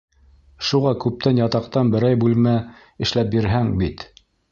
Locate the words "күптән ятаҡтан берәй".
1.03-2.17